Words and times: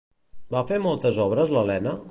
Va 0.55 0.63
fer 0.71 0.79
moltes 0.87 1.21
obres 1.27 1.55
l'Elena? 1.57 1.97